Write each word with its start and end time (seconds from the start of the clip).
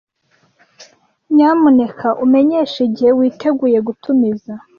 Nyamuneka 1.33 2.07
umenyeshe 2.23 2.79
igihe 2.87 3.11
witeguye 3.17 3.79
gutumiza. 3.87 4.53